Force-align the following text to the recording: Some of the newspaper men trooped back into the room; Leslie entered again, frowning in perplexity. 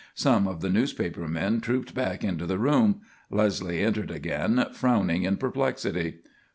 Some 0.15 0.47
of 0.47 0.61
the 0.61 0.69
newspaper 0.71 1.27
men 1.27 1.59
trooped 1.61 1.93
back 1.93 2.23
into 2.23 2.47
the 2.47 2.57
room; 2.57 3.01
Leslie 3.29 3.81
entered 3.83 4.09
again, 4.09 4.65
frowning 4.73 5.25
in 5.25 5.37
perplexity. 5.37 6.21